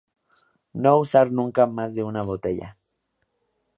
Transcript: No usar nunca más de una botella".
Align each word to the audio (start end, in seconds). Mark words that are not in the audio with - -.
No 0.73 0.97
usar 0.97 1.31
nunca 1.31 1.67
más 1.67 1.93
de 1.93 2.01
una 2.01 2.23
botella". 2.23 2.75